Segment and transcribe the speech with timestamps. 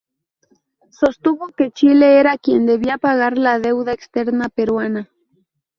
[0.89, 5.07] Sostuvo que Chile era quien debía pagar la deuda externa peruana.